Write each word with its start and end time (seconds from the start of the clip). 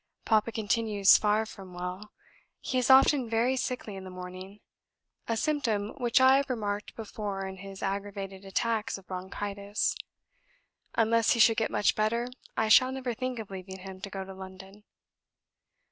Papa 0.25 0.51
continues 0.51 1.15
far 1.15 1.45
from 1.45 1.75
well; 1.75 2.11
he 2.59 2.79
is 2.79 2.89
often 2.89 3.29
very 3.29 3.55
sickly 3.55 3.95
in 3.95 4.03
the 4.03 4.09
morning, 4.09 4.59
a 5.27 5.37
symptom 5.37 5.89
which 5.89 6.19
I 6.19 6.37
have 6.37 6.49
remarked 6.49 6.95
before 6.95 7.45
in 7.45 7.57
his 7.57 7.83
aggravated 7.83 8.43
attacks 8.43 8.97
of 8.97 9.05
bronchitis; 9.05 9.93
unless 10.95 11.33
he 11.33 11.39
should 11.39 11.57
get 11.57 11.69
much 11.69 11.93
better, 11.95 12.27
I 12.57 12.67
shall 12.67 12.91
never 12.91 13.13
think 13.13 13.37
of 13.37 13.51
leaving 13.51 13.77
him 13.77 14.01
to 14.01 14.09
go 14.09 14.25
to 14.25 14.33
London. 14.33 14.85